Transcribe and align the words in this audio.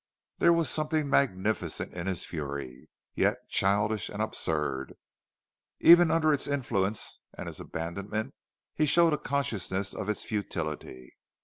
There 0.39 0.51
was 0.51 0.67
something 0.67 1.07
magnificent 1.11 1.93
in 1.93 2.07
his 2.07 2.25
fury, 2.25 2.89
yet 3.13 3.47
childish 3.49 4.09
and 4.09 4.19
absurd. 4.19 4.95
Even 5.79 6.09
under 6.09 6.33
its 6.33 6.47
influence 6.47 7.19
and 7.37 7.45
his 7.45 7.59
abandonment 7.59 8.33
he 8.73 8.87
showed 8.87 9.13
a 9.13 9.17
consciousness 9.19 9.93
of 9.93 10.09
its 10.09 10.23
futility. 10.23 11.13